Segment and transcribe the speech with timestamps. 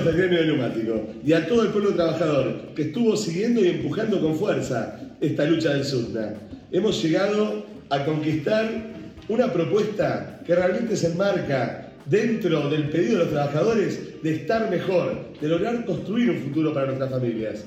[0.00, 4.20] del gremio de neumático y a todo el pueblo trabajador que estuvo siguiendo y empujando
[4.20, 6.34] con fuerza esta lucha del SUTNA.
[6.70, 8.70] Hemos llegado a conquistar
[9.28, 15.32] una propuesta que realmente se enmarca dentro del pedido de los trabajadores de estar mejor,
[15.38, 17.64] de lograr construir un futuro para nuestras familias.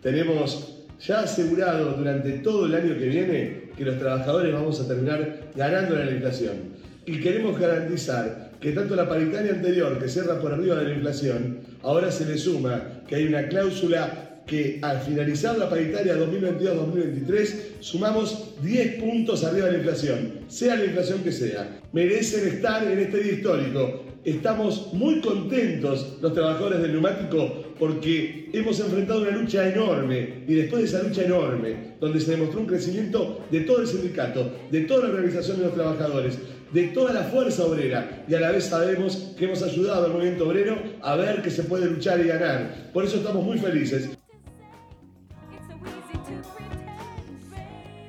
[0.00, 5.50] Tenemos ya asegurado durante todo el año que viene que los trabajadores vamos a terminar
[5.56, 6.74] ganando la inflación.
[7.04, 11.58] Y queremos garantizar que tanto la paritaria anterior, que cierra por arriba de la inflación,
[11.82, 18.54] ahora se le suma que hay una cláusula que al finalizar la paritaria 2022-2023 sumamos
[18.62, 21.80] 10 puntos arriba de la inflación, sea la inflación que sea.
[21.92, 24.03] Merecen estar en este día histórico.
[24.24, 30.82] Estamos muy contentos los trabajadores del neumático porque hemos enfrentado una lucha enorme y después
[30.82, 35.02] de esa lucha enorme, donde se demostró un crecimiento de todo el sindicato, de toda
[35.02, 36.38] la organización de los trabajadores,
[36.72, 40.48] de toda la fuerza obrera y a la vez sabemos que hemos ayudado al movimiento
[40.48, 42.92] obrero a ver que se puede luchar y ganar.
[42.94, 44.08] Por eso estamos muy felices.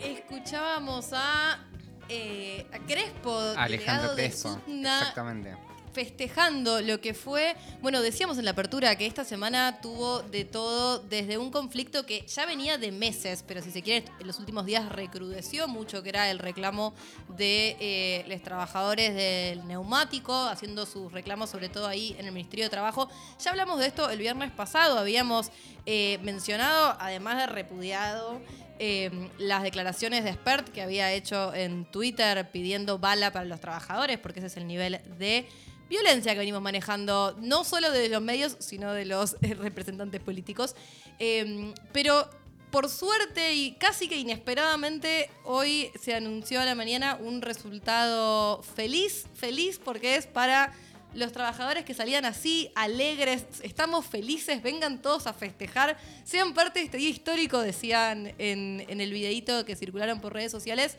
[0.02, 1.59] Escuchábamos a,
[2.08, 4.61] eh, a Crespo, Alejandro Crespo.
[4.66, 5.75] Exactamente.
[5.96, 11.00] Festejando lo que fue, bueno, decíamos en la apertura que esta semana tuvo de todo,
[11.00, 14.66] desde un conflicto que ya venía de meses, pero si se quiere, en los últimos
[14.66, 16.94] días recrudeció mucho, que era el reclamo
[17.30, 22.66] de eh, los trabajadores del neumático, haciendo sus reclamos sobre todo ahí en el Ministerio
[22.66, 23.10] de Trabajo.
[23.42, 25.50] Ya hablamos de esto el viernes pasado, habíamos
[25.86, 28.42] eh, mencionado, además de repudiado,
[28.78, 34.20] eh, las declaraciones de Spert que había hecho en Twitter pidiendo bala para los trabajadores,
[34.20, 35.48] porque ese es el nivel de
[35.89, 40.75] violencia que venimos manejando, no solo de los medios, sino de los eh, representantes políticos.
[41.19, 42.30] Eh, pero
[42.75, 49.27] por suerte y casi que inesperadamente, hoy se anunció a la mañana un resultado feliz,
[49.33, 50.73] feliz porque es para
[51.14, 56.86] los trabajadores que salían así, alegres, estamos felices, vengan todos a festejar, sean parte de
[56.86, 60.98] este día histórico, decían en, en el videíto que circularon por redes sociales.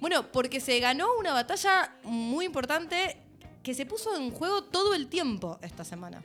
[0.00, 3.18] Bueno, porque se ganó una batalla muy importante
[3.62, 6.22] que se puso en juego todo el tiempo esta semana.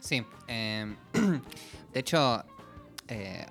[0.00, 0.24] Sí.
[0.48, 0.94] eh,
[1.92, 2.44] de hecho,
[3.08, 3.46] eh,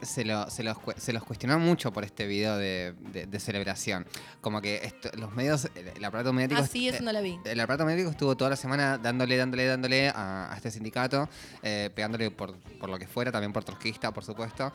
[0.00, 4.06] se, lo- se los, se los cuestionó mucho por este video de, de- de celebración.
[4.40, 6.60] Como que esto- los medios, el, el aparato mediático.
[6.62, 7.36] Así est- eso no la vi.
[7.44, 11.28] El aparato médico estuvo toda la semana dándole, dándole, dándole a, a este sindicato,
[11.64, 14.72] eh, pegándole por, por lo que fuera, también por trotskista, por supuesto.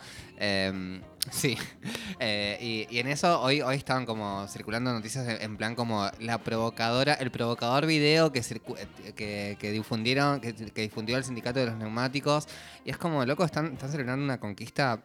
[1.32, 1.58] Sí.
[2.20, 6.38] Eh, y, y en eso hoy, hoy estaban como circulando noticias en, plan como la
[6.38, 11.66] provocadora, el provocador video que, eh, que, que difundieron, que, que difundió el sindicato de
[11.66, 12.48] los neumáticos.
[12.86, 15.02] Y es como, loco, están, están celebrando una conquista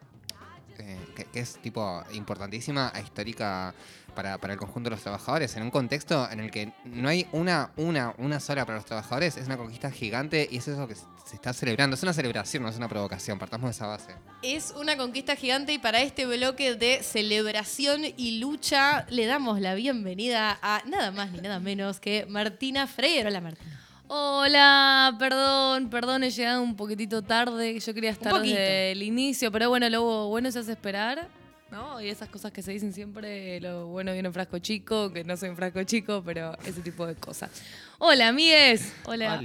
[0.77, 3.73] eh, que, que es tipo importantísima e histórica
[4.19, 7.25] para, para el conjunto de los trabajadores, en un contexto en el que no hay
[7.31, 10.89] una, una, una sola para los trabajadores, es una conquista gigante y eso es lo
[10.89, 11.95] que se está celebrando.
[11.95, 14.13] Es una celebración, no es una provocación, partamos de esa base.
[14.41, 19.73] Es una conquista gigante y para este bloque de celebración y lucha le damos la
[19.73, 23.29] bienvenida a nada más ni nada menos que Martina Freire.
[23.29, 23.79] Hola Martina.
[24.09, 27.79] Hola, perdón, perdón, he llegado un poquitito tarde.
[27.79, 31.29] Yo quería estar desde el inicio, pero bueno, lo bueno se hace esperar,
[31.71, 32.01] ¿no?
[32.01, 35.37] Y esas cosas que se dicen siempre, lo bueno viene en frasco chico, que no
[35.37, 37.49] soy un frasco chico, pero ese tipo de cosas.
[38.01, 38.93] Hola, amigues.
[39.05, 39.41] Hola.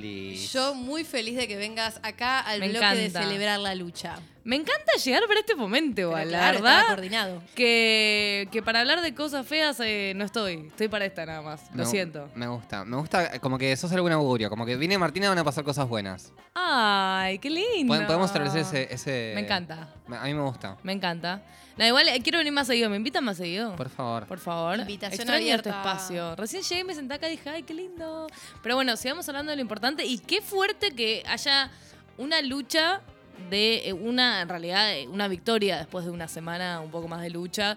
[0.53, 4.17] Yo muy feliz de que vengas acá al Me bloque de celebrar la lucha.
[4.45, 6.87] Me encanta llegar para este momento, igual, claro, la verdad.
[6.89, 7.43] coordinado.
[7.55, 10.67] Que, que para hablar de cosas feas eh, no estoy.
[10.69, 11.63] Estoy para esta nada más.
[11.73, 12.29] Lo Me- siento.
[12.35, 15.39] Me gusta, me gusta eh, como que sos algún augurio, como que viene Martina van
[15.39, 16.31] a pasar cosas buenas.
[16.55, 17.93] Ay, qué lindo.
[17.95, 19.33] Pod- Podemos establecer ese, ese...
[19.35, 19.89] Me encanta.
[20.07, 20.77] Me- A mí me gusta.
[20.83, 21.43] Me encanta.
[21.79, 22.89] No, igual eh, quiero venir más seguido.
[22.91, 23.75] ¿Me invitan más seguido?
[23.75, 24.27] Por favor.
[24.27, 24.79] Por favor.
[24.79, 25.71] Invitación Extraño abierta.
[25.71, 26.37] este espacio.
[26.37, 28.29] Recién llegué y me senté acá y dije, ay, qué lindo.
[28.63, 30.05] Pero bueno, sigamos hablando de lo importante.
[30.05, 31.71] Y qué fuerte que haya
[32.19, 33.01] una lucha
[33.51, 37.21] de eh, una, en realidad, eh, una victoria después de una semana, un poco más
[37.23, 37.77] de lucha.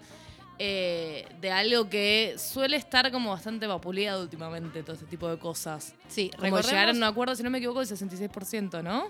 [0.59, 5.93] eh, de algo que suele estar como bastante vapuleado últimamente, todo ese tipo de cosas.
[6.07, 9.07] Sí, Como llegar a un acuerdo, si no me equivoco, del 66%, ¿no?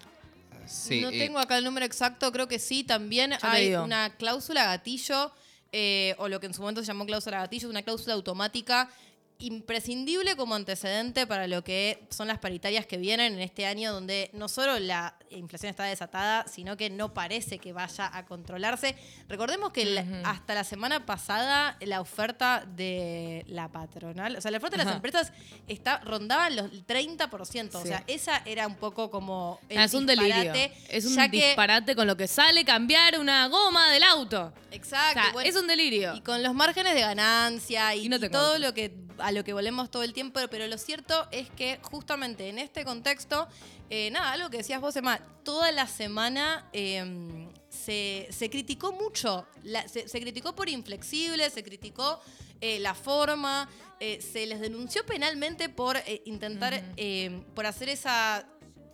[0.66, 3.84] Sí, no tengo acá el número exacto, creo que sí, también hay digo.
[3.86, 5.32] una cláusula gatillo,
[5.72, 8.90] eh, o lo que en su momento se llamó cláusula gatillo, una cláusula automática
[9.40, 14.30] imprescindible como antecedente para lo que son las paritarias que vienen en este año, donde
[14.34, 18.96] no solo la inflación está desatada, sino que no parece que vaya a controlarse.
[19.28, 24.58] Recordemos que la- hasta la semana pasada la oferta de la patronal, o sea, la
[24.58, 24.96] oferta de las Ajá.
[24.96, 25.34] empresas
[25.68, 27.90] está, rondaba los 30%, o Sí.
[27.90, 29.60] sea, esa era un poco como...
[29.70, 30.36] el Ah, es un delirio.
[30.36, 34.54] disparate, Es un ya que- disparate con lo que sale cambiar una goma del auto.
[34.72, 35.22] O Exacto.
[35.22, 36.16] sea, bueno, es un delirio.
[36.16, 39.32] Y con los márgenes de ganancia y, Y no y tengo todo lo que a
[39.32, 43.48] lo que volvemos todo el tiempo, pero lo cierto es que justamente en este contexto,
[43.90, 49.46] eh, nada, algo que decías vos, Emma, toda la semana eh, se, se criticó mucho,
[49.64, 52.20] la- se, se criticó por inflexible, se criticó
[52.62, 53.70] eh, la forma,
[54.00, 58.48] eh, se les denunció penalmente por intentar, eh, por hacer esa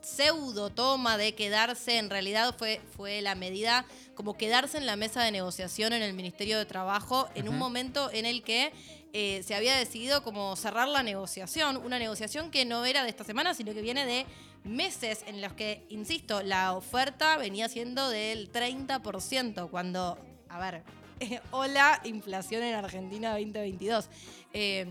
[0.04, 3.86] pseudo toma de quedarse, en realidad fue, fue la medida
[4.16, 8.12] como quedarse en la mesa de negociación en el Ministerio de Trabajo en un momento
[8.12, 8.72] en el que
[9.14, 13.24] eh, se había decidido como cerrar la negociación, una negociación que no era de esta
[13.24, 14.26] semana, sino que viene de
[14.64, 20.18] meses en los que, insisto, la oferta venía siendo del 30%, cuando,
[20.50, 20.84] a ver,
[21.52, 24.10] hola, inflación en Argentina 2022.
[24.54, 24.88] Eh,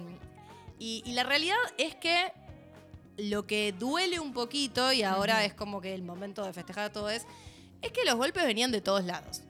[0.78, 2.32] y, y la realidad es que
[3.16, 7.10] lo que duele un poquito, y ahora es como que el momento de festejar todo
[7.10, 7.24] es,
[7.82, 9.42] es que los golpes venían de todos lados.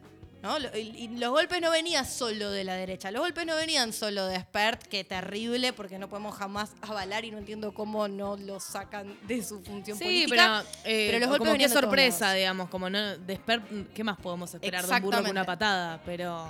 [0.42, 0.56] ¿no?
[0.76, 4.40] Y los golpes no venían solo de la derecha, los golpes no venían solo de
[4.40, 9.16] Spert, que terrible, porque no podemos jamás avalar y no entiendo cómo no lo sacan
[9.28, 10.64] de su función Sí, política.
[10.82, 14.18] pero, eh, pero los golpes como qué sorpresa, digamos, como no de Esper- ¿qué más
[14.18, 16.02] podemos esperar de un burro con una patada?
[16.04, 16.44] Pero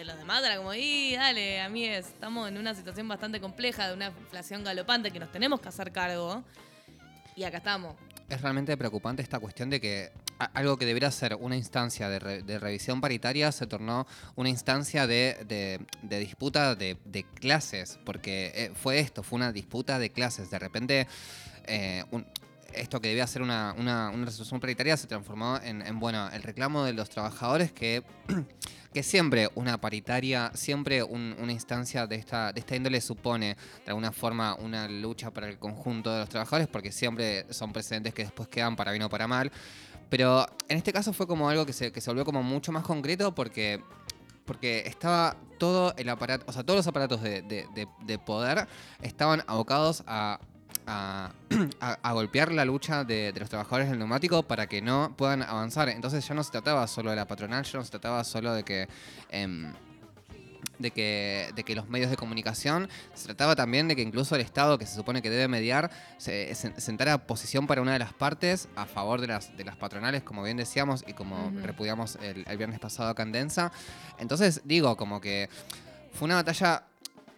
[0.00, 3.86] de los demás era como, y dale, a mí estamos en una situación bastante compleja
[3.86, 6.42] de una inflación galopante que nos tenemos que hacer cargo.
[7.36, 7.94] Y acá estamos.
[8.28, 10.10] Es realmente preocupante esta cuestión de que
[10.54, 14.06] algo que debería ser una instancia de, re- de revisión paritaria se tornó
[14.36, 20.10] una instancia de, disputa de, de clases, porque eh, fue esto, fue una disputa de
[20.10, 20.48] clases.
[20.50, 21.06] De repente,
[21.66, 22.26] eh, un-
[22.74, 26.84] esto que debía ser una, una- resolución paritaria se transformó en, en, bueno, el reclamo
[26.84, 28.02] de los trabajadores que...
[28.92, 33.90] Que siempre una paritaria, siempre un- una instancia de esta, de esta índole supone de
[33.90, 38.24] alguna forma una lucha para el conjunto de los trabajadores, porque siempre son precedentes que
[38.24, 39.52] después quedan para bien o para mal.
[40.08, 42.82] Pero en este caso fue como algo que se, que se volvió como mucho más
[42.82, 43.80] concreto porque,
[44.44, 48.66] porque estaba todo el aparato, o sea, todos los aparatos de poder
[49.02, 50.40] estaban abocados a,
[50.86, 51.32] a,
[51.80, 55.42] a- a golpear la lucha de, de los trabajadores del neumático para que no puedan
[55.42, 55.88] avanzar.
[55.88, 58.64] Entonces ya no se trataba solo de la patronal, ya no se trataba solo de
[58.64, 58.88] que...
[59.30, 59.72] em,
[60.78, 64.40] de que, de que los medios de comunicación, se trataba también de que incluso el
[64.40, 68.14] Estado, que se supone que debe mediar, se, se- sentara posición para una de las
[68.14, 72.46] partes a favor de las, de las patronales, como bien decíamos y como repudiamos el,
[72.48, 73.72] el viernes pasado acá en Densa.
[74.18, 75.50] Entonces, digo, como que
[76.14, 76.84] fue una batalla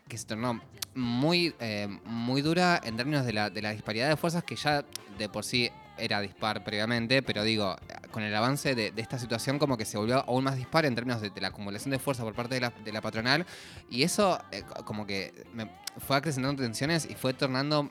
[0.07, 0.61] que se tornó
[0.95, 4.85] muy, eh, muy dura en términos de la, de la disparidad de fuerzas que ya
[5.19, 7.77] de por sí era dispar previamente, pero digo,
[8.11, 10.95] con el avance de, de esta situación como que se volvió aún más dispar en
[10.95, 13.47] términos de, de la acumulación de fuerza por parte de la, de la patronal
[13.91, 17.91] y eso eh, co- como que me fue acrecentando tensiones y fue tornando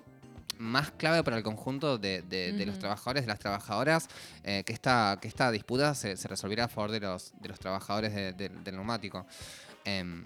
[0.58, 4.10] más clave para el conjunto de, de- de los trabajadores, de las trabajadoras,
[4.44, 7.60] eh, que, esta, que esta disputa se, se resolviera a favor de los, de los
[7.60, 9.26] trabajadores de- de- del neumático.
[9.86, 10.24] Em,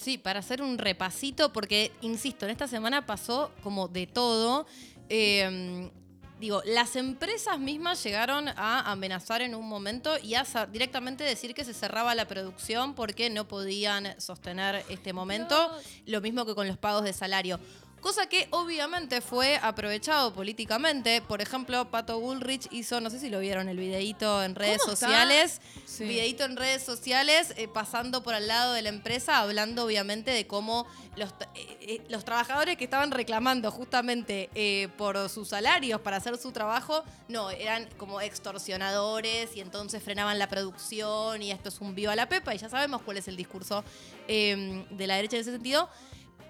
[0.00, 4.66] Sí, para hacer un repasito, porque, insisto, en esta semana pasó como de todo.
[5.10, 5.90] Eh,
[6.40, 11.64] digo, las empresas mismas llegaron a amenazar en un momento y a directamente decir que
[11.64, 15.70] se cerraba la producción porque no podían sostener este momento.
[16.06, 17.60] Lo mismo que con los pagos de salario.
[18.00, 21.20] Cosa que obviamente fue aprovechado políticamente.
[21.20, 25.60] Por ejemplo, Pato Bullrich hizo, no sé si lo vieron, el videíto en redes sociales.
[25.84, 26.04] Sí.
[26.04, 30.46] Videíto en redes sociales, eh, pasando por al lado de la empresa, hablando obviamente de
[30.46, 30.86] cómo
[31.16, 36.38] los, eh, eh, los trabajadores que estaban reclamando justamente eh, por sus salarios para hacer
[36.38, 41.94] su trabajo, no, eran como extorsionadores y entonces frenaban la producción y esto es un
[41.94, 43.84] viva la pepa y ya sabemos cuál es el discurso
[44.28, 45.88] eh, de la derecha en ese sentido.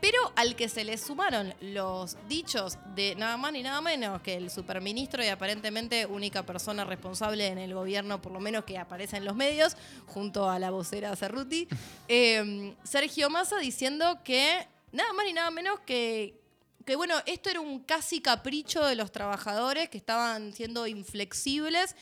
[0.01, 4.35] Pero al que se le sumaron los dichos de nada más ni nada menos que
[4.35, 9.19] el superministro y aparentemente única persona responsable en el gobierno, por lo menos que aparece
[9.19, 9.77] en los medios,
[10.07, 11.69] junto a la vocera Cerruti,
[12.09, 16.41] eh, Sergio Massa diciendo que nada más ni nada menos que,
[16.87, 21.95] que, bueno, esto era un casi capricho de los trabajadores que estaban siendo inflexibles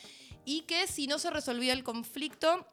[0.45, 2.65] y que si no se resolvía el conflicto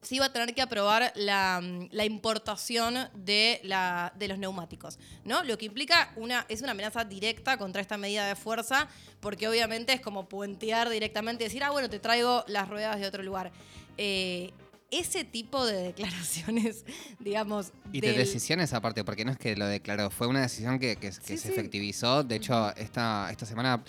[0.00, 5.42] se iba a tener que aprobar la, la importación de, la, de los neumáticos, ¿no?
[5.42, 8.88] Lo que implica una, es una amenaza directa contra esta medida de fuerza,
[9.20, 13.06] porque obviamente es como puentear directamente y decir, ah, bueno, te traigo las ruedas de
[13.06, 13.50] otro lugar.
[13.96, 14.52] Eh,
[14.90, 16.84] ese tipo de declaraciones,
[17.18, 17.72] digamos...
[17.92, 20.94] Y de del- decisiones aparte, porque no es que lo declaró, fue una decisión que,
[20.96, 21.48] que- que Sí, se sí.
[21.48, 22.22] efectivizó.
[22.24, 23.82] De hecho, esta, esta semana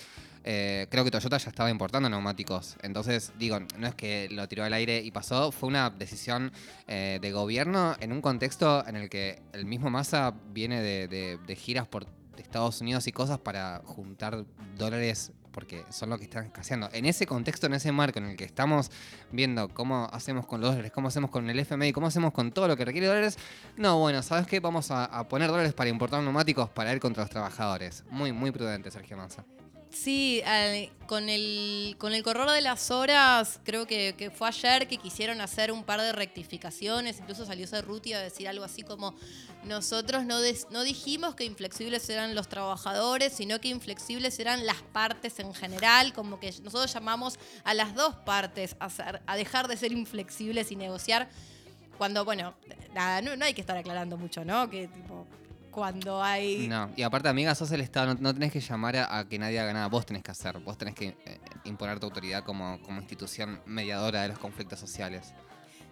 [0.43, 2.75] eh, creo que Toyota ya estaba importando neumáticos.
[2.81, 6.51] Entonces, digo, no es que lo tiró al aire y pasó, fue una decisión
[6.87, 11.07] eh, de gobierno en un contexto en el que el mismo Massa viene de,
[11.45, 12.05] de- giras por
[12.37, 14.45] Estados Unidos y cosas para juntar
[14.77, 16.89] dólares porque son lo que están escaseando.
[16.93, 18.91] En ese contexto, en ese marco en el que estamos
[19.31, 22.67] viendo cómo hacemos con los dólares, cómo hacemos con el FMI, cómo hacemos con todo
[22.67, 23.37] lo que requiere dólares,
[23.75, 24.59] no, bueno, ¿sabes qué?
[24.61, 28.05] Vamos a, a poner dólares para importar neumáticos para ir contra los trabajadores.
[28.09, 29.43] Muy, muy prudente, Sergio Manza.
[29.91, 30.43] Sí,
[31.07, 35.41] con, el, con el correr de las horas, creo que, que fue ayer que quisieron
[35.41, 39.15] hacer un par de rectificaciones, incluso salió Cerruti a decir algo así como,
[39.63, 40.37] nosotros no,
[40.69, 46.13] no dijimos que inflexibles eran los trabajadores, sino que inflexibles eran las partes en general,
[46.13, 48.89] como que nosotros llamamos a las dos partes a,
[49.25, 51.29] a dejar de ser inflexibles y negociar,
[51.97, 52.53] cuando, bueno,
[52.93, 54.69] nada, no, no hay que estar aclarando mucho, ¿no?
[54.69, 55.27] Que tipo,
[55.79, 56.67] cuando hay...
[56.67, 59.39] No, y aparte, amiga, sos el Estado, no, no tenés que llamar a, a que
[59.39, 62.81] nadie haga nada, vos tenés que hacer, vos tenés que eh, imponer tu autoridad como,
[62.83, 65.33] como institución mediadora de los conflictos sociales.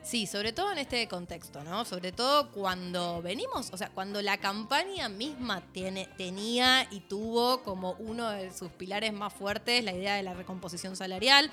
[0.04, 1.84] Sí, sobre todo en este contexto, ¿no?
[1.84, 7.92] Sobre todo cuando venimos, o sea, cuando la campaña misma tiene, tenía y tuvo como
[8.00, 11.52] uno de sus pilares más fuertes la idea de la recomposición salarial,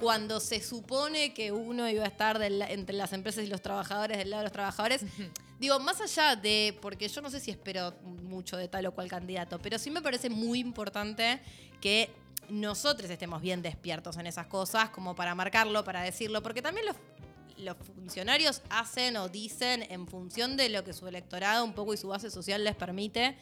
[0.00, 4.18] cuando se supone que uno iba a estar del- entre las empresas y los trabajadores
[4.18, 5.02] del lado de los trabajadores.
[5.62, 9.06] Digo, más allá de, porque yo no sé si espero mucho de tal o cual
[9.06, 11.40] candidato, pero sí me parece muy importante
[11.80, 12.10] que
[12.48, 17.76] nosotros estemos bien despiertos en esas cosas, como para marcarlo, para decirlo, porque también los,
[17.94, 22.08] funcionarios hacen o dicen en función de lo que su electorado un poco y su
[22.08, 23.36] base social les permite.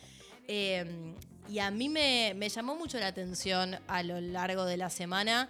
[0.47, 1.15] Eh,
[1.49, 5.49] y a mí me, me llamó mucho la atención a lo largo de la semana.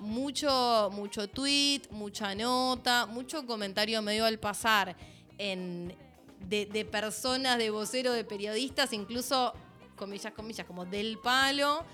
[0.00, 4.96] Mucho, mucho tweet, mucha nota, mucho comentario medio al pasar
[5.38, 5.94] en,
[6.40, 9.52] de, de personas, de voceros, de periodistas, incluso
[9.96, 11.84] comillas, comillas, como del palo,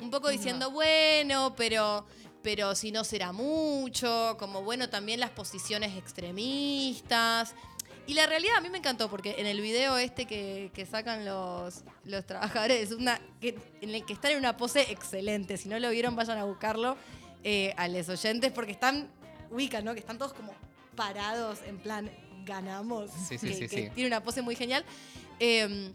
[0.00, 2.06] un poco diciendo, bueno, pero,
[2.42, 7.54] pero si no será mucho, como bueno, también las posiciones extremistas.
[8.06, 11.26] Y la realidad a mí me encantó porque en el video este que, que sacan
[11.26, 15.58] los, los trabajadores, una, que, en el que están en una pose excelente.
[15.58, 16.96] Si no lo vieron, vayan a buscarlo
[17.44, 19.10] eh, a los oyentes porque están,
[19.50, 19.92] ubican, ¿no?
[19.92, 20.54] Que están todos como
[20.96, 22.10] parados en plan,
[22.44, 23.10] ganamos.
[23.10, 23.90] Sí, sí, que, sí, que sí.
[23.94, 24.84] Tiene una pose muy genial.
[25.40, 25.92] Eh,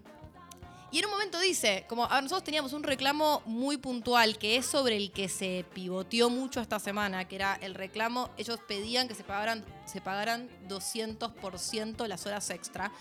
[0.93, 4.57] y en un momento dice, como a ver, nosotros teníamos un reclamo muy puntual que
[4.57, 9.07] es sobre el que se pivoteó mucho esta semana, que era el reclamo, ellos pedían
[9.07, 12.91] que se pagaran, se pagaran 200% las horas extra.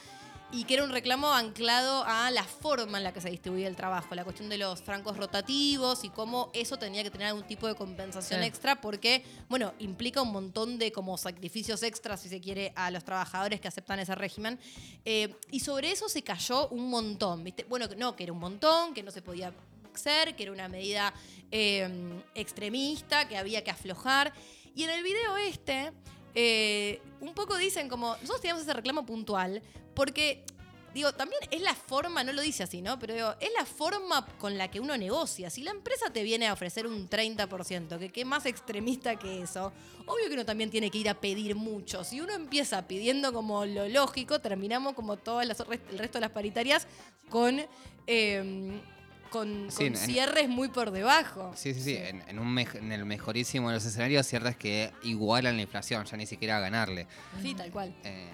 [0.54, 3.74] Y que era un reclamo anclado a la forma en la que se distribuía el
[3.74, 7.66] trabajo, la cuestión de los francos rotativos y cómo eso tenía que tener algún tipo
[7.66, 8.46] de compensación Sí.
[8.46, 13.02] extra, porque, bueno, implica un montón de como sacrificios extras, si se quiere, a los
[13.02, 14.60] trabajadores que aceptan ese régimen.
[15.06, 17.64] Eh, y sobre eso se cayó un montón, ¿viste?
[17.64, 19.54] Bueno, no, que era un montón, que no se podía
[19.94, 21.14] ser, que era una medida
[21.50, 21.88] eh,
[22.34, 24.34] extremista, que había que aflojar.
[24.74, 25.92] Y en el video este,
[26.34, 29.62] eh, un poco dicen como, nosotros teníamos ese reclamo puntual,
[29.94, 30.44] porque,
[30.94, 32.98] digo, también es la forma, no lo dice así, ¿no?
[32.98, 35.50] Pero digo, es la forma con la que uno negocia.
[35.50, 39.72] Si la empresa te viene a ofrecer un 30%, que qué más extremista que eso,
[40.06, 42.04] obvio que uno también tiene que ir a pedir mucho.
[42.04, 46.30] Si uno empieza pidiendo como lo lógico, terminamos como todas las, el resto de las
[46.30, 46.86] paritarias
[47.28, 47.60] con...
[48.06, 48.80] eh,
[49.32, 51.52] con, Sí, con en- cierres muy por debajo.
[51.56, 51.96] Sí, sí, sí.
[51.96, 56.16] En, en un en el mejorísimo de los escenarios, ciertas que igualan la inflación, ya
[56.16, 57.06] ni siquiera a ganarle.
[57.40, 57.92] Sí, tal cual.
[58.04, 58.28] Eh,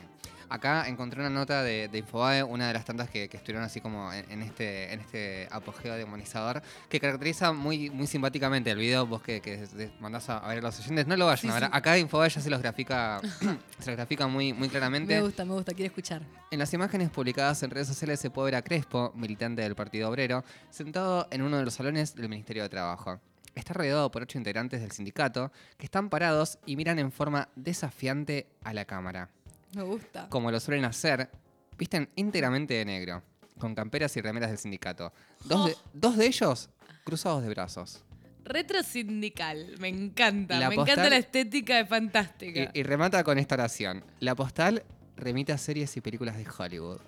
[0.48, 3.80] acá encontré una nota de, de Infobae, una de las tantas que, que estuvieron así
[3.80, 9.06] como en, en este, en este apogeo demonizador, que caracteriza muy, muy simpáticamente el video.
[9.06, 11.54] Vos que, que mandás a, a ver a los oyentes, no lo vayan Sí, a
[11.54, 11.64] ver.
[11.64, 11.70] sí.
[11.72, 13.20] Acá Infobae ya se los grafica,
[13.78, 15.14] se los grafica muy, muy claramente.
[15.14, 16.22] Me gusta, me gusta, quiero escuchar.
[16.50, 20.08] En las imágenes publicadas en redes sociales se puede ver a Crespo, militante del Partido
[20.08, 23.20] Obrero, sentado en uno de los salones del Ministerio de Trabajo.
[23.54, 28.46] Está rodeado por ocho integrantes del sindicato que están parados y miran en forma desafiante
[28.62, 29.30] a la cámara.
[29.74, 30.28] Me gusta.
[30.28, 31.30] Como lo suelen hacer,
[31.76, 33.22] visten íntegramente de negro,
[33.58, 35.12] con camperas y remeras del sindicato.
[35.44, 36.70] Dos de, dos de ellos
[37.04, 38.04] cruzados de brazos.
[38.44, 40.58] Retro sindical, me encanta.
[40.58, 42.70] La me postal- encanta la estética, es fantástica.
[42.74, 44.02] Y, y remata con esta oración.
[44.20, 44.84] La postal
[45.16, 46.98] remite a series y películas de Hollywood.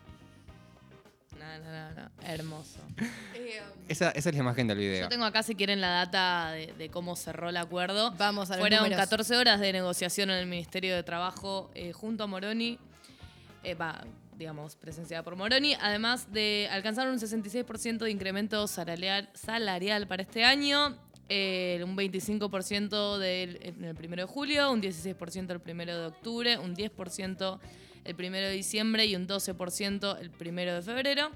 [1.58, 2.80] No, no, no, no, hermoso.
[3.88, 5.02] Esa, esa es la imagen del video.
[5.02, 8.12] Yo tengo acá, si quieren, la data de, de cómo cerró el acuerdo.
[8.18, 8.98] Vamos a los Fueron números.
[8.98, 12.78] 14 horas de negociación en el Ministerio de Trabajo eh, junto a Moroni.
[13.64, 14.04] eh, va,
[14.38, 15.74] digamos, presenciada por Moroni.
[15.80, 20.96] Además de alcanzar un 66% de incremento salarial, salarial para este año.
[21.28, 26.58] eh, un 25% del, en el primero de julio, un 16% el primero de octubre,
[26.58, 27.58] un 10%
[28.04, 31.30] el primero de diciembre y un 12% el primero de febrero.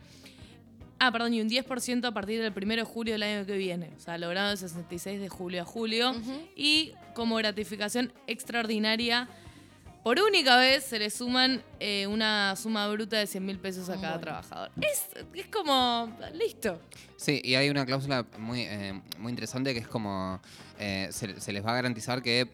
[1.00, 3.90] Ah, perdón, y un 10% a partir del 1 de julio del año que viene.
[3.96, 6.14] O sea, logrado el 66 de julio a julio.
[6.56, 9.28] Y como gratificación extraordinaria,
[10.04, 13.94] por única vez se le suman eh, una suma bruta de 100 mil pesos a
[13.94, 14.20] cada Bueno.
[14.20, 14.70] trabajador.
[14.80, 16.80] Es, es como, listo.
[17.16, 20.40] Sí, y hay una cláusula muy, eh, muy interesante que es como
[20.78, 22.48] eh, se, se les va a garantizar que,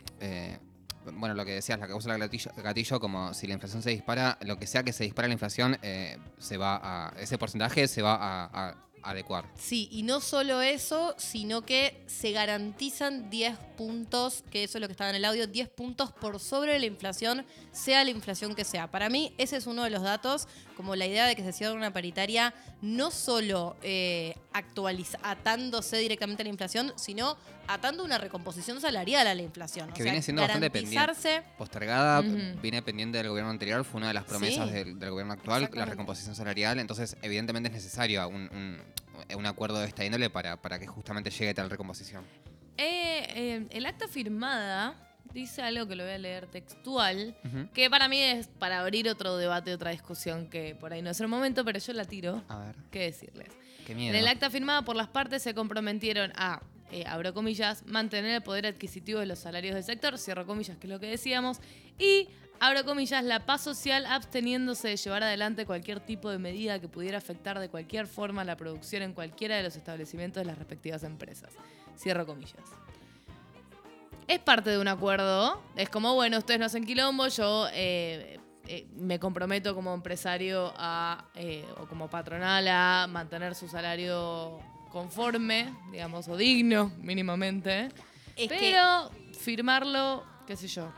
[1.04, 4.58] bueno, lo que decías, la cláusula gatillo, gatillo, como si la inflación se dispara, lo
[4.58, 8.14] que sea que se dispara la inflación, eh, se va a, ese porcentaje se va
[8.14, 9.46] a, a adecuar.
[9.58, 14.88] Sí, y no solo eso, sino que se garantizan 10 puntos, que eso es lo
[14.88, 18.64] que estaba en el audio, 10 puntos por sobre la inflación, sea la inflación que
[18.64, 18.90] sea.
[18.90, 21.74] Para mí, ese es uno de los datos, como la idea de que se cierre
[21.74, 28.80] una paritaria, no solo eh, actualiza- atándose directamente a la inflación, sino atando una recomposición
[28.80, 29.90] salarial a la inflación.
[29.90, 31.42] O Que sea, viene siendo bastante pendiente.
[31.58, 34.74] Postergada, viene pendiente del gobierno anterior, fue una de las promesas Sí.
[34.74, 38.80] del, del gobierno actual, la recomposición salarial, entonces evidentemente es necesario un, un-
[39.36, 42.24] un acuerdo de esta índole para, para que justamente llegue tal recomposición.
[42.78, 44.94] Eh, eh, el acta firmada
[45.32, 47.36] dice algo que lo voy a leer textual,
[47.74, 51.20] que para mí es para abrir otro debate, otra discusión que por ahí no es
[51.20, 52.42] el momento, pero yo la tiro.
[52.48, 53.48] A ver, ¿Qué decirles?
[53.86, 54.18] qué En miedo.
[54.18, 56.60] el acta firmada por las partes se comprometieron a,
[56.92, 60.86] eh, abro comillas, mantener el poder adquisitivo de los salarios del sector, cierro comillas, que
[60.86, 61.58] es lo que decíamos,
[61.98, 66.88] y, abro comillas, la paz social absteniéndose de llevar adelante cualquier tipo de medida que
[66.88, 71.02] pudiera afectar de cualquier forma la producción en cualquiera de los establecimientos de las respectivas
[71.04, 71.52] empresas.
[71.96, 72.54] Cierro comillas.
[74.30, 75.60] Es parte de un acuerdo.
[75.74, 81.24] Es como, bueno, ustedes no hacen quilombo, yo eh, eh, me comprometo como empresario a,
[81.34, 84.60] eh, o como patronal a mantener su salario
[84.92, 87.88] conforme, digamos, o digno mínimamente.
[88.36, 90.92] Es que- pero firmarlo, qué sé yo.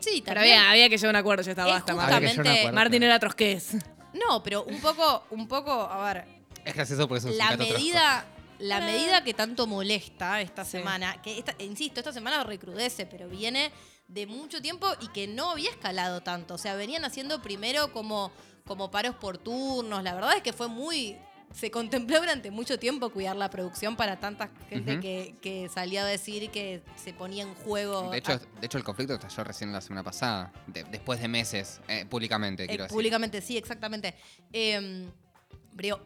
[0.00, 1.92] sí, Pero también- había, había que llegar a un acuerdo, ya está, Es basta.
[1.92, 3.76] Justamente- Martín era trosqués.
[4.14, 6.24] No, pero un poco, un poco, a ver,
[6.64, 8.24] Es gracioso porque es un la medida,
[8.58, 10.72] la medida que tanto molesta esta Sí.
[10.72, 13.70] semana, que esta- insisto, esta semana recrudece, pero viene
[14.08, 16.54] de mucho tiempo y que no había escalado tanto.
[16.54, 18.30] O sea, venían haciendo primero como,
[18.66, 20.02] como paros por turnos.
[20.02, 21.16] La verdad es que fue muy.
[21.52, 26.06] Se contempló durante mucho tiempo cuidar la producción para tanta gente que, que salía a
[26.06, 28.10] decir que se ponía en juego.
[28.10, 31.80] De hecho, de hecho, el conflicto estalló recién la semana pasada, de- después de meses,
[31.86, 32.94] eh, públicamente, Eh, quiero decir.
[32.94, 34.16] públicamente, sí, exactamente.
[34.52, 35.06] Eh,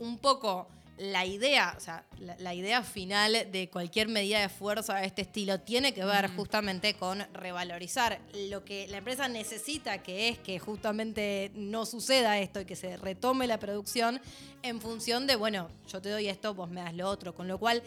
[0.01, 4.97] un poco la idea, o sea, la, la idea final de cualquier medida de fuerza
[4.97, 8.21] de este estilo tiene que ver justamente con revalorizar
[8.51, 12.97] lo que la empresa necesita, que es que justamente no suceda esto y que se
[12.97, 14.21] retome la producción
[14.63, 17.59] en función de, bueno, yo te doy esto, vos me das lo otro, con lo
[17.59, 17.83] cual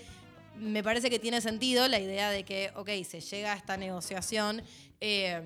[0.58, 4.62] me parece que tiene sentido la idea de que, ok, se llega a esta negociación.
[5.00, 5.42] eh,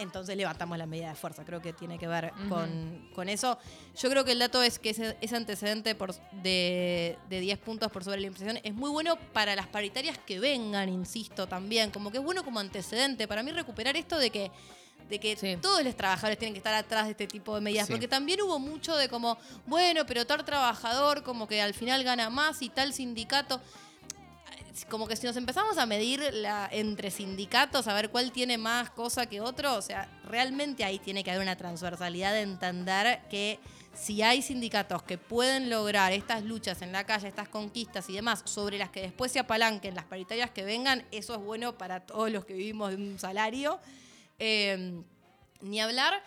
[0.00, 1.44] entonces levantamos la medida de fuerza.
[1.44, 3.58] Creo que tiene que ver con, con eso.
[3.98, 7.90] Yo creo que el dato es que ese, ese antecedente por, de, de 10 puntos
[7.92, 11.90] por sobre la inflación es muy bueno para las paritarias que vengan, insisto, también.
[11.90, 13.28] Como que es bueno como antecedente.
[13.28, 14.50] Para mí recuperar esto de que
[15.08, 15.56] de que Sí.
[15.60, 17.92] todos los trabajadores tienen que estar atrás de este tipo de medidas, Sí.
[17.92, 22.30] porque también hubo mucho de como, bueno, pero tal trabajador como que al final gana
[22.30, 23.60] más y tal sindicato
[24.88, 26.22] como que si nos empezamos a medir
[26.70, 31.24] entre sindicatos, a ver cuál tiene más cosa que otro, o sea, realmente ahí tiene
[31.24, 33.58] que haber una transversalidad de entender que
[33.94, 38.42] si hay sindicatos que pueden lograr estas luchas en la calle, estas conquistas y demás,
[38.44, 42.30] sobre las que después se apalanquen las paritarias que vengan, eso es bueno para todos
[42.30, 43.80] los que vivimos de un salario.
[44.38, 45.02] Eh,
[45.60, 46.22] ni hablar.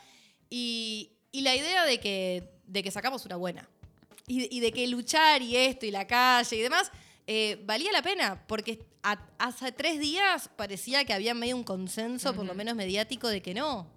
[0.49, 3.67] Y, la idea de que, de que sacamos una buena.
[4.27, 6.89] Y de que luchar y esto y la calle y demás
[7.27, 12.33] eh, valía la pena, porque a- hace tres días parecía que había medio un consenso,
[12.33, 13.87] por lo menos mediático, de que no.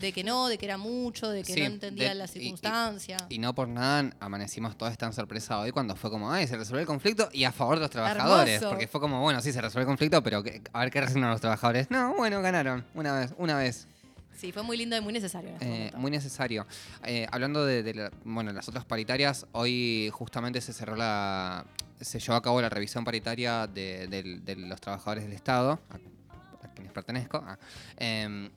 [0.00, 2.38] De que no, de que era mucho, de que Sí, no entendían de- las y-
[2.38, 3.22] y- circunstancias.
[3.30, 6.80] Y no por nada amanecimos toda esta sorpresa hoy cuando fue como, ay, se resolvió
[6.80, 8.54] el conflicto y a favor de los trabajadores.
[8.56, 8.70] Hermoso.
[8.70, 11.30] Porque fue como, bueno, sí, se resolvió el conflicto, pero que- a ver qué resignan
[11.30, 11.90] los trabajadores.
[11.90, 12.84] No, bueno, ganaron.
[12.94, 13.88] Una vez, una vez.
[14.36, 15.50] Sí, fue muy lindo y muy necesario.
[15.60, 16.64] Eh, muy necesario.
[17.04, 21.64] Eh, hablando de, de la- bueno, las otras paritarias, hoy justamente se cerró la.
[22.00, 26.92] Se llevó a cabo la revisión paritaria de, los trabajadores del Estado, a, a quienes
[26.92, 27.42] pertenezco.
[27.46, 27.58] ah.
[27.96, 28.50] Em,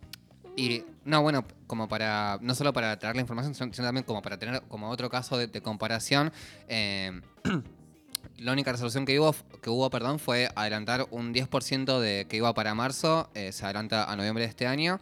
[0.55, 2.37] y no, bueno, como para.
[2.41, 5.37] no solo para traer la información, sino sino también como para tener como otro caso
[5.37, 6.31] de, de comparación.
[6.67, 7.21] em,
[8.37, 12.53] la única resolución que hubo, que hubo perdón, fue adelantar un 10% de que iba
[12.53, 14.99] para marzo, eh, se adelanta a noviembre de este año.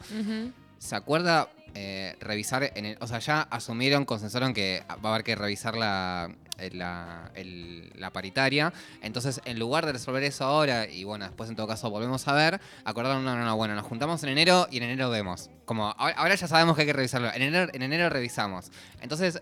[0.78, 5.24] ¿Se acuerda eh, revisar en el, O sea, ya asumieron, consensuaron que va a haber
[5.24, 6.30] que revisar la,
[6.74, 8.72] la, el- la paritaria.
[9.02, 12.34] Entonces, en lugar de resolver eso ahora, y bueno, después en todo caso volvemos a
[12.34, 15.50] ver, acordaron, no, no, no, bueno, nos juntamos en enero y en enero vemos.
[15.66, 17.32] Como ahora, ahora ya sabemos que hay que revisarlo.
[17.34, 18.72] En enero, en enero revisamos.
[19.02, 19.42] Entonces,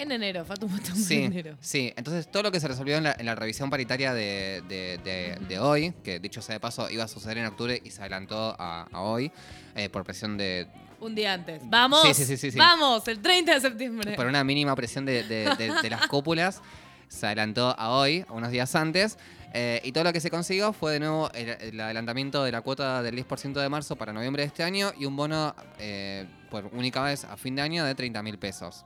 [0.00, 1.56] En enero, Fatum, Sí, en enero.
[1.60, 4.98] sí, entonces todo lo que se resolvió en la, en la revisión paritaria de, de-
[5.02, 8.00] de- de hoy, que dicho sea de paso iba a suceder en octubre y se
[8.02, 9.32] adelantó a, a hoy
[9.74, 10.68] eh, por presión de,
[11.00, 11.62] Un día antes.
[11.64, 12.02] ¡Vamos!
[12.02, 12.58] Sí, sí, sí, sí.
[12.58, 13.06] ¡Vamos!
[13.08, 14.14] El 30 de septiembre.
[14.16, 16.60] por una mínima presión de, de- de- de las cúpulas,
[17.08, 19.16] se adelantó a hoy, unos días antes.
[19.54, 22.60] eh, y todo lo que se consiguió fue de nuevo el, el adelantamiento de la
[22.60, 26.66] cuota del 10% de marzo para noviembre de este año y un bono eh, por
[26.74, 28.84] única vez a fin de año de 30 mil pesos.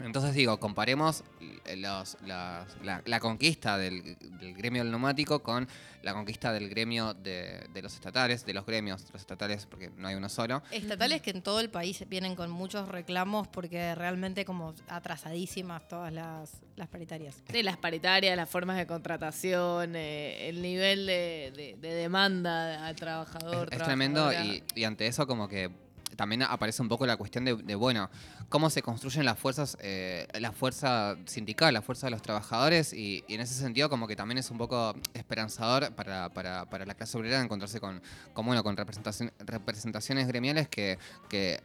[0.00, 1.24] Entonces digo, comparemos
[1.76, 2.66] los- la,
[3.04, 5.66] la conquista del, del gremio del neumático con
[6.02, 10.06] la conquista del gremio de, de los estatales, de los gremios, los estatales, porque no
[10.08, 10.62] hay uno solo.
[10.70, 16.12] Estatales que en todo el país vienen con muchos reclamos porque realmente como atrasadísimas todas
[16.12, 17.42] las, las paritarias.
[17.50, 22.96] Sí, las paritarias, las formas de contratación, eh, el nivel de, de- de demanda al
[22.96, 23.68] trabajador.
[23.72, 24.30] Es, es tremendo
[24.74, 25.70] y ante eso como que
[26.16, 28.10] también aparece un poco la cuestión de, de, bueno,
[28.48, 33.24] cómo se construyen las fuerzas, eh, la fuerza sindical, la fuerza de los trabajadores y,
[33.28, 36.94] y en ese sentido como que también es un poco esperanzador para, para, para la
[36.94, 38.02] clase obrera encontrarse con,
[38.32, 40.98] con, bueno, con representación, representaciones gremiales que,
[41.28, 41.60] que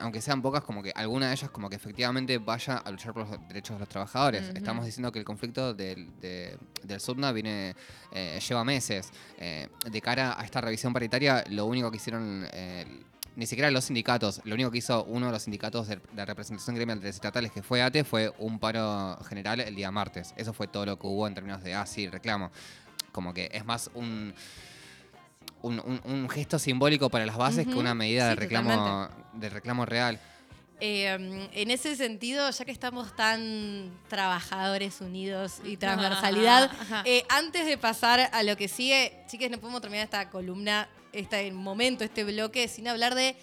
[0.00, 3.28] aunque sean pocas, como que alguna de ellas como que efectivamente vaya a luchar por
[3.28, 4.42] los derechos de los trabajadores.
[4.56, 7.76] Estamos diciendo que el conflicto del, de- del SUDNA viene,
[8.10, 9.12] eh, lleva meses.
[9.38, 12.84] Eh, de cara a esta revisión paritaria, lo único que hicieron, eh,
[13.36, 16.76] ni siquiera los sindicatos, lo único que hizo uno de los sindicatos de, de representación
[16.76, 20.32] gremial de estatales que fue ATE fue un paro general el día martes.
[20.36, 22.50] Eso fue todo lo que hubo en términos de, ah, sí, reclamo.
[23.12, 24.34] Como que es más un...
[25.62, 29.86] Un, un- un gesto simbólico para las bases que una medida de reclamo de reclamo
[29.86, 30.20] real.
[30.78, 37.02] Eh, en ese sentido, ya que estamos tan trabajadores unidos y transversalidad, Ajá.
[37.06, 41.50] eh, antes de pasar a lo que sigue, chicas, no podemos terminar esta columna, este
[41.52, 43.36] momento, este bloque, sin hablar de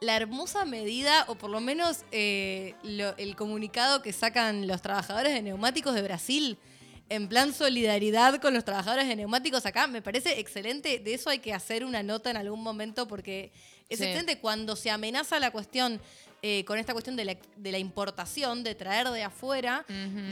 [0.00, 5.32] la hermosa medida, o por lo menos eh, lo- el comunicado que sacan los trabajadores
[5.32, 6.58] de neumáticos de Brasil.
[7.08, 10.98] En plan solidaridad con los trabajadores de neumáticos acá, me parece excelente.
[10.98, 13.52] De eso hay que hacer una nota en algún momento porque
[13.88, 14.04] es Sí.
[14.04, 16.00] excelente cuando se amenaza la cuestión
[16.44, 19.84] eh, con esta cuestión de la, de la importación, de traer de afuera.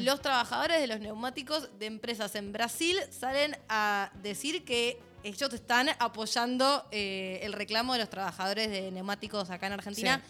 [0.03, 5.91] Los trabajadores de los neumáticos de empresas en Brasil salen a decir que ellos están
[5.99, 10.23] apoyando eh, el reclamo de los trabajadores de neumáticos acá en Argentina.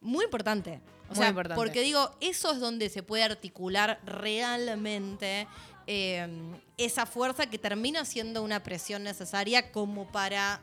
[0.00, 0.80] Muy importante.
[1.04, 1.56] O Muy sea, importante.
[1.56, 5.48] porque digo, eso es donde se puede articular realmente
[5.86, 6.28] eh,
[6.76, 10.60] esa fuerza que termina siendo una presión necesaria como para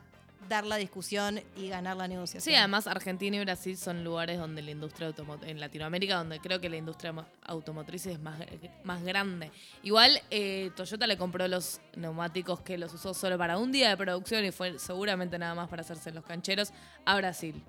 [0.48, 2.54] dar la discusión y ganar la negociación.
[2.54, 6.60] Sí, además Argentina y Brasil son lugares donde la industria automotriz, en Latinoamérica, donde creo
[6.60, 8.40] que la industria automotriz es más,
[8.84, 9.52] más grande.
[9.84, 13.98] Igual eh, Toyota le compró los neumáticos que los usó solo para un día de
[13.98, 16.72] producción y fue seguramente nada más para hacerse en los cancheros
[17.06, 17.64] a Brasil.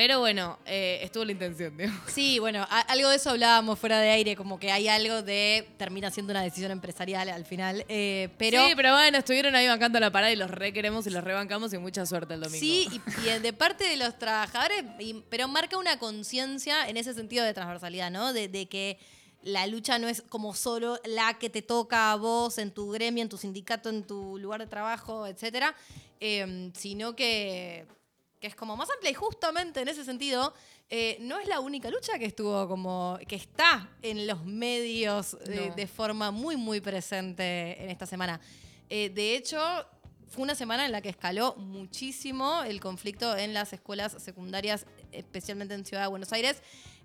[0.00, 1.92] Pero bueno, eh, estuvo la intención, digo.
[2.06, 5.68] Sí, bueno, a- algo de eso hablábamos fuera de aire, como que hay algo de
[5.76, 10.00] termina siendo una decisión empresarial al final, eh, pero sí, pero bueno, estuvieron ahí bancando
[10.00, 12.58] la parada y los re queremos y los rebancamos y mucha suerte el domingo.
[12.60, 17.12] sí, y, y de parte de los trabajadores, y- pero marca una conciencia en ese
[17.12, 18.32] sentido de transversalidad, ¿no?
[18.32, 18.98] De, de que
[19.42, 23.22] la lucha no es como solo la que te toca a vos en tu gremio,
[23.22, 25.74] en tu sindicato, en tu lugar de trabajo, etcétera,
[26.20, 27.84] eh, sino que,
[28.40, 30.54] que es como más amplia y justamente en ese sentido
[30.88, 35.66] eh, no es la única lucha que estuvo como que está en los medios eh,
[35.68, 35.74] No.
[35.76, 38.40] de forma muy muy presente en esta semana.
[38.88, 39.60] Eh, de hecho,
[40.28, 45.74] fue una semana en la que escaló muchísimo el conflicto en las escuelas secundarias, especialmente
[45.74, 46.62] en Ciudad de Buenos Aires.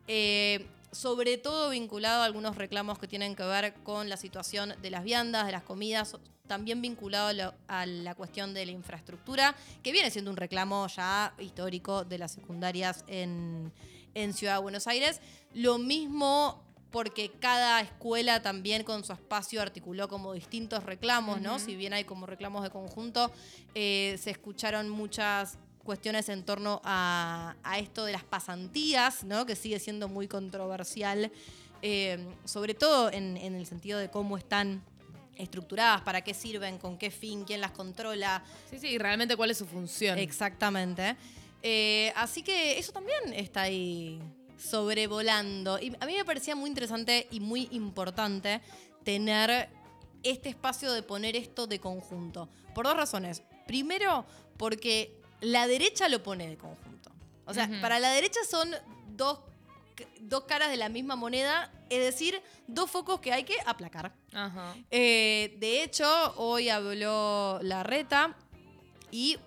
[0.07, 4.89] eh, sobre todo vinculado a algunos reclamos que tienen que ver con la situación de
[4.89, 6.15] las viandas, de las comidas,
[6.47, 10.87] también vinculado a, lo- a la cuestión de la infraestructura, que viene siendo un reclamo
[10.87, 13.71] ya histórico de las secundarias en,
[14.13, 15.21] en Ciudad de Buenos Aires.
[15.53, 21.59] Lo mismo porque cada escuela también con su espacio articuló como distintos reclamos, ¿no?
[21.59, 23.33] Si bien hay como reclamos de conjunto,
[23.73, 29.45] eh, se escucharon muchas cuestiones en torno a, a esto de las pasantías, ¿no?
[29.45, 31.31] Que sigue siendo muy controversial,
[31.81, 34.81] eh, sobre todo en, en el sentido de cómo están
[35.37, 39.51] estructuradas, para qué sirven, con qué fin, quién las controla, Sí, sí, y realmente cuál
[39.51, 40.17] es su función.
[40.17, 41.15] Exactamente.
[41.61, 44.19] Eh, así que eso también está ahí
[44.57, 45.79] sobrevolando.
[45.79, 48.61] Y a mí me parecía muy interesante y muy importante
[49.03, 49.69] tener
[50.23, 52.49] este espacio de poner esto de conjunto.
[52.73, 53.43] Por dos razones.
[53.67, 54.25] Primero,
[54.57, 57.11] porque la derecha lo pone de conjunto.
[57.45, 58.71] O sea, para la derecha son
[59.15, 59.39] dos,
[60.19, 64.13] dos caras de la misma moneda, es decir, dos focos que hay que aplacar.
[64.33, 64.75] Ajá.
[64.91, 66.05] Eh, de hecho,
[66.37, 68.35] hoy habló la reta
[69.11, 69.37] y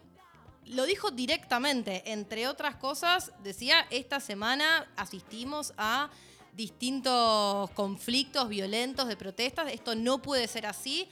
[0.66, 2.12] lo dijo directamente.
[2.12, 6.10] Entre otras cosas, decía, esta semana asistimos a
[6.52, 9.72] distintos conflictos violentos de protestas.
[9.72, 11.08] Esto no puede ser así.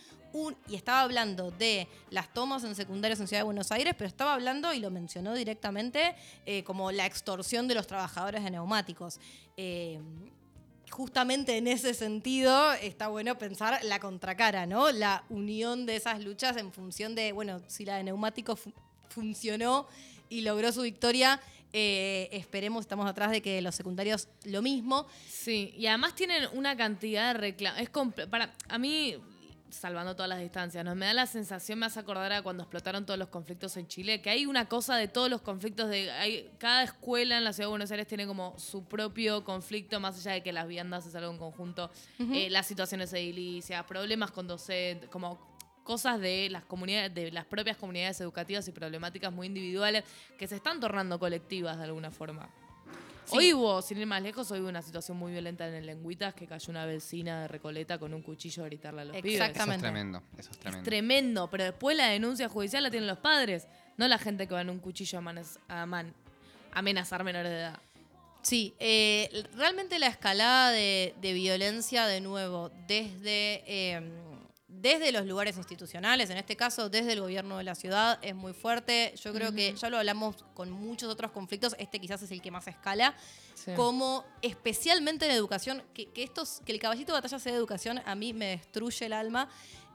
[0.68, 4.34] Y estaba hablando de las tomas en secundarios en Ciudad de Buenos Aires, pero estaba
[4.34, 9.18] hablando, y lo mencionó directamente, eh, como la extorsión de los trabajadores de neumáticos.
[9.56, 10.00] Eh,
[10.90, 14.92] justamente en ese sentido está bueno pensar la contracara, ¿no?
[14.92, 18.72] La unión de esas luchas en función de, bueno, si la de neumáticos fu-
[19.08, 19.88] funcionó
[20.28, 21.40] y logró su victoria,
[21.72, 25.06] eh, esperemos, estamos atrás de que los secundarios lo mismo.
[25.28, 27.80] Sí, y además tienen una cantidad de reclamos.
[27.80, 27.90] Es
[28.30, 29.16] para a mí
[29.70, 33.04] salvando todas las distancias, nos me da la sensación, me hace acordar a cuando explotaron
[33.04, 36.50] todos los conflictos en Chile, que hay una cosa de todos los conflictos de hay,
[36.58, 40.32] cada escuela en la ciudad de Buenos Aires tiene como su propio conflicto, más allá
[40.32, 45.08] de que las viandas es algo en conjunto, eh, las situaciones edilicias, problemas con docentes,
[45.10, 50.04] como cosas de las comunidades, de las propias comunidades educativas y problemáticas muy individuales
[50.38, 52.48] que se están tornando colectivas de alguna forma.
[53.26, 53.36] Sí.
[53.36, 56.32] Hoy hubo, sin ir más lejos, hoy hubo una situación muy violenta en el Lengüitas
[56.34, 59.34] que cayó una vecina de Recoleta con un cuchillo a gritarle a los pibes.
[59.34, 59.82] Eso es Exactamente.
[59.82, 60.22] tremendo.
[60.38, 60.84] Eso es Es tremendo.
[60.84, 64.60] tremendo, pero después la denuncia judicial la tienen los padres, no la gente que va
[64.60, 66.14] en un cuchillo a, manes- a man-
[66.72, 67.78] amenazar menores de edad.
[68.42, 74.00] Sí, eh, realmente la escalada de, de violencia, de nuevo, desde, eh,
[74.80, 78.52] desde los lugares institucionales, en este caso desde el gobierno de la ciudad, es muy
[78.52, 79.14] fuerte.
[79.22, 82.50] Yo creo que ya lo hablamos con muchos otros conflictos, este quizás es el que
[82.50, 83.14] más escala.
[83.54, 83.72] Sí.
[83.74, 88.00] Como especialmente en educación, que, que, estos, que el caballito de batalla sea de educación
[88.04, 89.48] a mí me destruye el alma.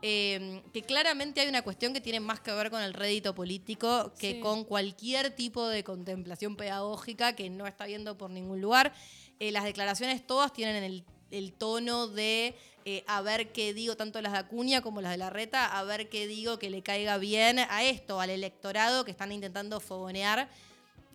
[0.03, 4.11] eh, que claramente hay una cuestión que tiene más que ver con el rédito político
[4.17, 4.39] que Sí.
[4.39, 8.93] con cualquier tipo de contemplación pedagógica que no está viendo por ningún lugar.
[9.39, 14.21] Eh, las declaraciones todas tienen el, el tono de eh, a ver qué digo, tanto
[14.21, 17.59] las de Acuña como las de Larreta, a ver qué digo que le caiga bien
[17.59, 20.49] a esto, al electorado que están intentando fogonear.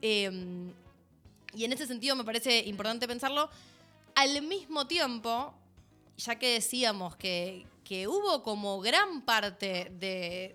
[0.00, 0.30] Eh,
[1.54, 3.50] y en ese sentido me parece importante pensarlo.
[4.14, 5.54] Al mismo tiempo,
[6.16, 10.54] ya que decíamos que, que hubo como gran parte de,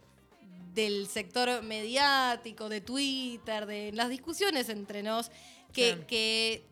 [0.74, 5.32] del sector mediático, de Twitter, de las discusiones entre nos,
[5.74, 6.66] que, que,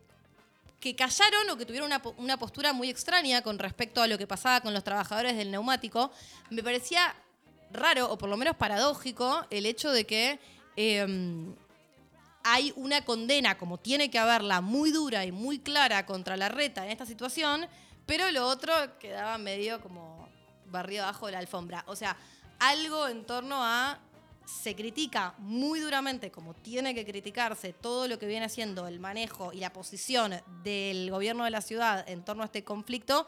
[0.79, 4.27] que callaron o que tuvieron una, una postura muy extraña con respecto a lo que
[4.27, 6.11] pasaba con los trabajadores del neumático,
[6.49, 7.15] me parecía
[7.71, 10.39] raro, o por lo menos paradójico, el hecho de que
[10.75, 11.53] em,
[12.43, 16.85] hay una condena, como tiene que haberla, muy dura y muy clara contra la reta
[16.85, 17.67] en esta situación,
[18.05, 20.27] pero lo otro quedaba medio como
[20.65, 21.83] barrido abajo de la alfombra.
[21.87, 22.17] O sea,
[22.59, 23.99] algo en torno a
[24.49, 29.53] se critica muy duramente, como tiene que criticarse, todo lo que viene haciendo el manejo
[29.53, 30.33] y la posición
[30.63, 33.27] del gobierno de la ciudad en torno a este conflicto,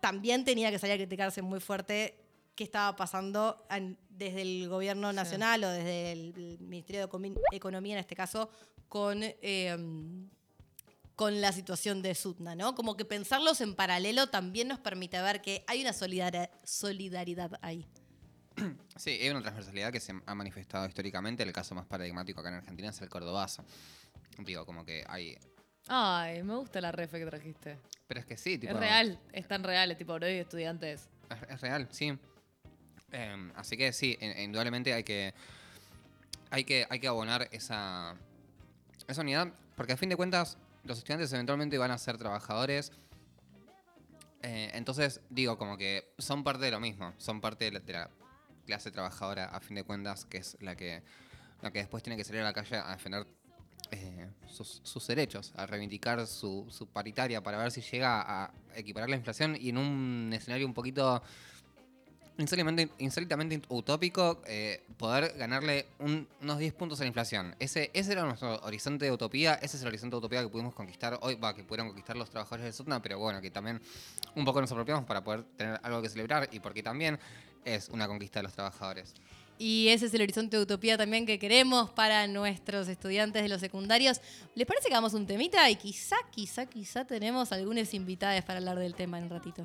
[0.00, 2.16] también tenía que salir a criticarse muy fuerte
[2.54, 7.98] qué estaba pasando en- desde el gobierno nacional o desde el, Ministerio de Economía, en
[8.00, 8.48] este caso,
[8.88, 9.76] con, eh,
[11.16, 12.74] con la situación de Sutna, ¿no?
[12.74, 17.86] Como que pensarlos en paralelo también nos permite ver que hay una solidar- solidaridad ahí.
[18.96, 21.42] Sí, hay una transversalidad que se ha manifestado históricamente.
[21.42, 23.64] El caso más paradigmático acá en Argentina es el cordobazo.
[24.38, 25.36] Digo, como que hay.
[25.88, 27.78] Ay, me gusta la refe que trajiste.
[28.06, 28.72] Pero es que sí, tipo.
[28.72, 31.08] es real, es tan real, es tipo, y estudiantes.
[31.30, 32.16] Es, es real, sí.
[33.10, 35.34] Em, así que sí, in- indudablemente hay que.
[36.50, 38.14] Hay que, hay que abonar esa.
[39.08, 39.48] Esa unidad.
[39.76, 42.92] Porque a fin de cuentas, los estudiantes eventualmente van a ser trabajadores.
[44.42, 47.12] Eh, entonces, digo, como que son parte de lo mismo.
[47.18, 48.10] Son parte de la, de la
[48.64, 51.02] clase trabajadora, a fin de cuentas, que es la que,
[51.62, 53.26] la que después tiene que salir a la calle a defender
[53.90, 59.16] eh, sus, derechos, a reivindicar su, su paritaria para ver si llega a equiparar la
[59.16, 61.22] inflación y en un escenario un poquito
[62.36, 67.54] insólitamente, utópico eh, poder ganarle un- unos 10 puntos a la inflación.
[67.60, 70.74] Ese, ese era nuestro horizonte de utopía, ese es el horizonte de utopía que pudimos
[70.74, 73.80] conquistar hoy, va, que pudieron conquistar los trabajadores del SUTNA, pero bueno, que también
[74.34, 77.20] un poco nos apropiamos para poder tener algo que celebrar y porque también
[77.64, 79.14] es una conquista de los trabajadores.
[79.58, 83.60] Y ese es el horizonte de utopía también que queremos para nuestros estudiantes de los
[83.60, 84.20] secundarios.
[84.54, 85.70] ¿Les parece que hagamos un temita?
[85.70, 89.64] Y quizá, quizá, quizá tenemos algunas invitadas para hablar del tema en un ratito.